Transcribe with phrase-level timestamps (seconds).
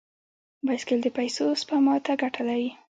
[0.65, 2.69] بایسکل د پیسو سپما ته ګټه لري.